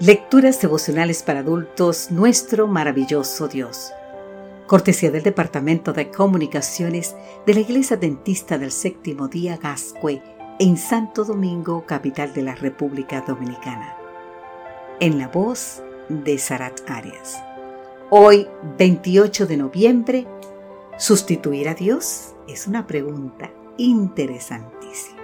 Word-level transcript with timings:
Lecturas 0.00 0.60
devocionales 0.60 1.22
para 1.22 1.38
adultos, 1.38 2.10
nuestro 2.10 2.66
maravilloso 2.66 3.46
Dios. 3.46 3.92
Cortesía 4.66 5.12
del 5.12 5.22
Departamento 5.22 5.92
de 5.92 6.10
Comunicaciones 6.10 7.14
de 7.46 7.54
la 7.54 7.60
Iglesia 7.60 7.96
Dentista 7.96 8.58
del 8.58 8.72
Séptimo 8.72 9.28
Día 9.28 9.56
Gascue 9.56 10.20
en 10.58 10.76
Santo 10.78 11.22
Domingo, 11.24 11.86
capital 11.86 12.34
de 12.34 12.42
la 12.42 12.56
República 12.56 13.20
Dominicana. 13.20 13.96
En 14.98 15.16
la 15.16 15.28
voz 15.28 15.80
de 16.08 16.38
Sarat 16.38 16.80
Arias. 16.90 17.40
Hoy, 18.10 18.48
28 18.76 19.46
de 19.46 19.56
noviembre, 19.56 20.26
¿sustituir 20.98 21.68
a 21.68 21.74
Dios? 21.74 22.34
Es 22.48 22.66
una 22.66 22.88
pregunta 22.88 23.52
interesantísima. 23.76 25.22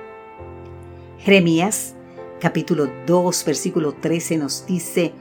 Jeremías 1.19 1.97
capítulo 2.41 2.89
2, 3.07 3.45
versículo 3.45 3.93
13 3.93 4.39
nos 4.39 4.67
dice, 4.67 5.13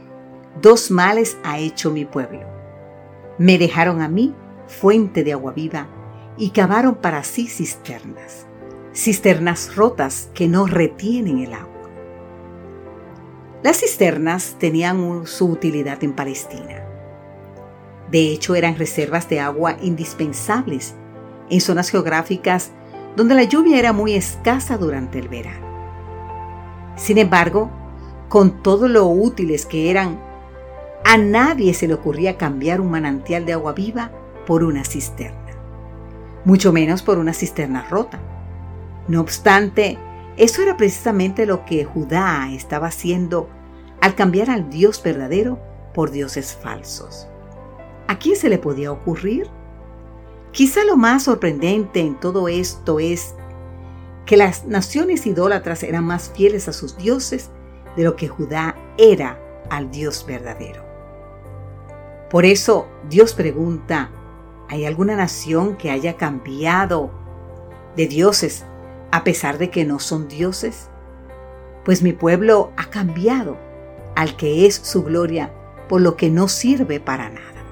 Dos 0.62 0.90
males 0.90 1.38
ha 1.44 1.60
hecho 1.60 1.92
mi 1.92 2.06
pueblo. 2.06 2.42
Me 3.38 3.58
dejaron 3.58 4.02
a 4.02 4.10
mí 4.10 4.34
fuente 4.68 5.24
de 5.24 5.34
agua 5.34 5.52
viva 5.54 5.88
y 6.38 6.50
cavaron 6.50 6.96
para 6.96 7.24
sí 7.24 7.48
cisternas, 7.48 8.48
cisternas 8.94 9.76
rotas 9.76 10.30
que 10.34 10.48
no 10.48 10.66
retienen 10.66 11.40
el 11.40 11.54
agua. 11.54 11.70
Las 13.62 13.82
cisternas 13.82 14.56
tenían 14.58 15.28
su 15.28 15.46
utilidad 15.48 16.04
en 16.04 16.14
Palestina. 16.14 16.86
De 18.10 18.32
hecho, 18.32 18.56
eran 18.56 18.78
reservas 18.78 19.30
de 19.30 19.40
agua 19.40 19.78
indispensables 19.82 20.96
en 21.50 21.62
zonas 21.62 21.90
geográficas 21.90 22.72
donde 23.16 23.36
la 23.36 23.44
lluvia 23.44 23.78
era 23.78 23.92
muy 23.92 24.14
escasa 24.14 24.78
durante 24.78 25.20
el 25.20 25.28
verano. 25.28 25.69
Sin 27.00 27.18
embargo, 27.18 27.72
con 28.28 28.62
todo 28.62 28.90
lo 28.90 29.08
útiles 29.08 29.66
que 29.66 29.90
eran, 29.90 30.20
a 31.06 31.18
nadie 31.18 31.74
se 31.74 31.88
le 31.88 31.94
ocurría 31.94 32.38
cambiar 32.38 32.82
un 32.82 32.92
manantial 32.92 33.46
de 33.46 33.54
agua 33.54 33.72
viva 33.72 34.12
por 34.46 34.64
una 34.64 34.84
cisterna, 34.84 35.54
mucho 36.44 36.74
menos 36.74 37.02
por 37.02 37.18
una 37.18 37.34
cisterna 37.34 37.88
rota. 37.90 38.20
No 39.08 39.22
obstante, 39.22 39.98
eso 40.36 40.62
era 40.62 40.76
precisamente 40.76 41.46
lo 41.46 41.66
que 41.66 41.86
Judá 41.86 42.50
estaba 42.52 42.88
haciendo 42.88 43.50
al 44.02 44.16
cambiar 44.16 44.50
al 44.50 44.70
Dios 44.70 45.02
verdadero 45.02 45.58
por 45.94 46.12
dioses 46.12 46.54
falsos. 46.54 47.28
¿A 48.08 48.20
quién 48.20 48.36
se 48.36 48.50
le 48.50 48.58
podía 48.58 48.92
ocurrir? 48.92 49.48
Quizá 50.52 50.84
lo 50.84 50.98
más 50.98 51.24
sorprendente 51.24 52.02
en 52.02 52.20
todo 52.20 52.50
esto 52.50 53.00
es 53.00 53.36
que 54.30 54.38
las 54.38 54.66
naciones 54.66 55.26
idólatras 55.26 55.82
eran 55.82 56.04
más 56.04 56.30
fieles 56.36 56.68
a 56.68 56.74
sus 56.74 56.96
dioses 56.96 57.50
de 57.96 58.04
lo 58.04 58.16
que 58.16 58.28
Judá 58.28 58.76
era 58.96 59.42
al 59.72 59.90
Dios 59.90 60.24
verdadero. 60.24 60.86
Por 62.30 62.46
eso 62.46 62.88
Dios 63.10 63.34
pregunta, 63.34 64.12
¿hay 64.68 64.86
alguna 64.86 65.16
nación 65.16 65.78
que 65.78 65.90
haya 65.90 66.16
cambiado 66.16 67.10
de 67.96 68.06
dioses 68.06 68.66
a 69.10 69.24
pesar 69.24 69.58
de 69.58 69.72
que 69.72 69.84
no 69.84 69.98
son 69.98 70.28
dioses? 70.28 70.92
Pues 71.84 72.04
mi 72.04 72.14
pueblo 72.14 72.72
ha 72.78 72.92
cambiado 72.92 73.58
al 74.16 74.38
que 74.38 74.68
es 74.68 74.76
su 74.76 75.04
gloria 75.04 75.52
por 75.88 76.02
lo 76.02 76.16
que 76.16 76.30
no 76.30 76.50
sirve 76.50 77.00
para 77.00 77.30
nada. 77.30 77.64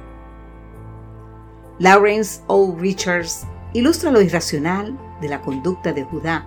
Lawrence 1.78 2.42
O. 2.48 2.76
Richards 2.80 3.46
ilustra 3.74 4.12
lo 4.12 4.22
irracional 4.22 4.98
de 5.22 5.30
la 5.30 5.42
conducta 5.42 5.94
de 5.94 6.04
Judá 6.04 6.46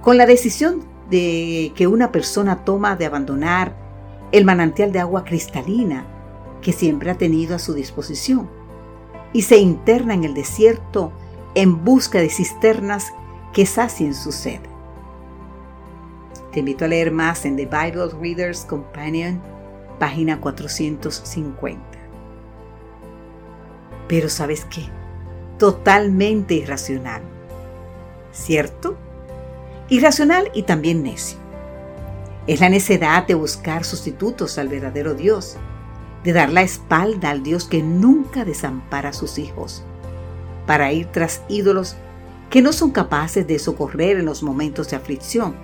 con 0.00 0.16
la 0.16 0.26
decisión 0.26 0.84
de 1.10 1.72
que 1.74 1.86
una 1.86 2.12
persona 2.12 2.64
toma 2.64 2.96
de 2.96 3.06
abandonar 3.06 3.74
el 4.32 4.44
manantial 4.44 4.92
de 4.92 5.00
agua 5.00 5.24
cristalina 5.24 6.06
que 6.62 6.72
siempre 6.72 7.10
ha 7.10 7.18
tenido 7.18 7.56
a 7.56 7.58
su 7.58 7.74
disposición 7.74 8.48
y 9.32 9.42
se 9.42 9.58
interna 9.58 10.14
en 10.14 10.24
el 10.24 10.34
desierto 10.34 11.12
en 11.54 11.84
busca 11.84 12.20
de 12.20 12.30
cisternas 12.30 13.12
que 13.52 13.66
sacien 13.66 14.14
su 14.14 14.32
sed. 14.32 14.60
Te 16.52 16.60
invito 16.60 16.84
a 16.84 16.88
leer 16.88 17.12
más 17.12 17.44
en 17.44 17.56
The 17.56 17.66
Bible 17.66 18.10
Reader's 18.20 18.64
Companion, 18.64 19.40
página 19.98 20.40
450. 20.40 21.80
Pero 24.08 24.28
¿sabes 24.28 24.64
qué? 24.64 24.99
Totalmente 25.60 26.54
irracional. 26.54 27.20
¿Cierto? 28.32 28.96
Irracional 29.90 30.50
y 30.54 30.62
también 30.62 31.02
necio. 31.02 31.36
Es 32.46 32.60
la 32.60 32.70
necedad 32.70 33.26
de 33.26 33.34
buscar 33.34 33.84
sustitutos 33.84 34.56
al 34.56 34.68
verdadero 34.68 35.12
Dios, 35.12 35.58
de 36.24 36.32
dar 36.32 36.50
la 36.50 36.62
espalda 36.62 37.28
al 37.28 37.42
Dios 37.42 37.66
que 37.66 37.82
nunca 37.82 38.46
desampara 38.46 39.10
a 39.10 39.12
sus 39.12 39.36
hijos, 39.36 39.84
para 40.66 40.94
ir 40.94 41.08
tras 41.12 41.42
ídolos 41.50 41.96
que 42.48 42.62
no 42.62 42.72
son 42.72 42.90
capaces 42.90 43.46
de 43.46 43.58
socorrer 43.58 44.16
en 44.16 44.24
los 44.24 44.42
momentos 44.42 44.88
de 44.88 44.96
aflicción. 44.96 45.54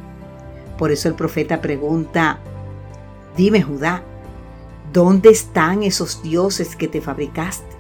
Por 0.77 0.93
eso 0.93 1.09
el 1.09 1.15
profeta 1.15 1.63
pregunta, 1.63 2.41
dime 3.35 3.63
Judá, 3.63 4.03
¿dónde 4.93 5.31
están 5.31 5.83
esos 5.85 6.23
dioses 6.23 6.77
que 6.77 6.87
te 6.87 7.01
fabricaste? 7.01 7.76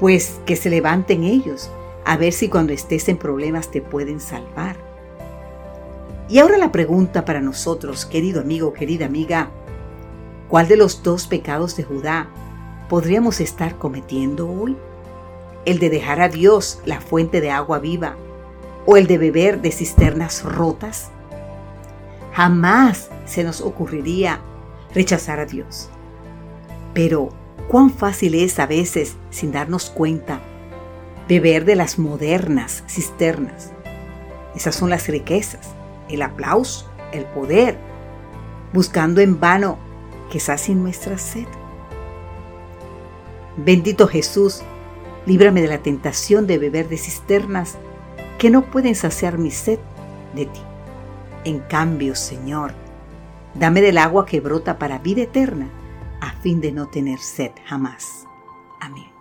Pues 0.00 0.40
que 0.46 0.56
se 0.56 0.70
levanten 0.70 1.24
ellos, 1.24 1.70
a 2.04 2.16
ver 2.16 2.32
si 2.32 2.48
cuando 2.48 2.72
estés 2.72 3.08
en 3.08 3.16
problemas 3.16 3.70
te 3.70 3.80
pueden 3.80 4.20
salvar. 4.20 4.76
Y 6.28 6.38
ahora 6.38 6.58
la 6.58 6.72
pregunta 6.72 7.24
para 7.24 7.40
nosotros, 7.40 8.04
querido 8.04 8.40
amigo, 8.40 8.72
querida 8.72 9.06
amiga, 9.06 9.50
¿cuál 10.48 10.68
de 10.68 10.76
los 10.76 11.02
dos 11.02 11.26
pecados 11.26 11.76
de 11.76 11.84
Judá 11.84 12.28
podríamos 12.88 13.40
estar 13.40 13.76
cometiendo 13.78 14.48
hoy? 14.48 14.76
¿El 15.64 15.78
de 15.78 15.90
dejar 15.90 16.20
a 16.20 16.28
Dios 16.28 16.80
la 16.84 17.00
fuente 17.00 17.40
de 17.40 17.50
agua 17.50 17.78
viva 17.78 18.16
o 18.86 18.96
el 18.96 19.06
de 19.06 19.18
beber 19.18 19.62
de 19.62 19.72
cisternas 19.72 20.42
rotas? 20.42 21.10
Jamás 22.32 23.10
se 23.24 23.42
nos 23.44 23.60
ocurriría 23.60 24.40
rechazar 24.94 25.40
a 25.40 25.46
Dios. 25.46 25.88
Pero 26.92 27.30
cuán 27.68 27.90
fácil 27.90 28.34
es 28.34 28.58
a 28.58 28.66
veces, 28.66 29.16
sin 29.30 29.52
darnos 29.52 29.90
cuenta, 29.90 30.40
beber 31.28 31.64
de 31.64 31.76
las 31.76 31.98
modernas 31.98 32.84
cisternas. 32.88 33.72
Esas 34.54 34.74
son 34.74 34.90
las 34.90 35.08
riquezas, 35.08 35.68
el 36.08 36.22
aplauso, 36.22 36.88
el 37.12 37.24
poder, 37.24 37.76
buscando 38.72 39.20
en 39.20 39.40
vano 39.40 39.78
que 40.30 40.40
sacien 40.40 40.82
nuestra 40.82 41.18
sed. 41.18 41.46
Bendito 43.56 44.06
Jesús, 44.06 44.62
líbrame 45.24 45.62
de 45.62 45.68
la 45.68 45.78
tentación 45.78 46.46
de 46.46 46.58
beber 46.58 46.88
de 46.88 46.98
cisternas 46.98 47.76
que 48.38 48.50
no 48.50 48.70
pueden 48.70 48.94
saciar 48.94 49.38
mi 49.38 49.50
sed 49.50 49.78
de 50.34 50.46
ti. 50.46 50.60
En 51.44 51.60
cambio, 51.60 52.14
Señor, 52.14 52.74
dame 53.54 53.80
del 53.80 53.98
agua 53.98 54.26
que 54.26 54.40
brota 54.40 54.78
para 54.78 54.98
vida 54.98 55.22
eterna 55.22 55.70
a 56.20 56.32
fin 56.32 56.60
de 56.60 56.72
no 56.72 56.88
tener 56.88 57.18
sed 57.18 57.52
jamás. 57.66 58.26
Amén. 58.80 59.15